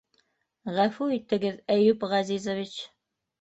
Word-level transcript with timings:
Ғәфү 0.77 1.09
итегеҙ, 1.17 1.59
Әйүп 1.75 2.07
Ғәзизович... 2.15 2.81